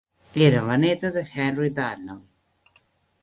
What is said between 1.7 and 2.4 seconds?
Darnall.